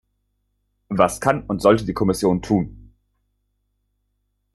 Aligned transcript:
Was 0.89 1.21
kann 1.21 1.43
und 1.45 1.61
sollte 1.61 1.85
die 1.85 1.93
Kommission 1.93 2.41
tun? 2.41 2.95